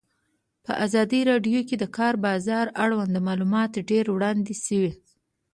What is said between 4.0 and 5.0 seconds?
وړاندې شوي.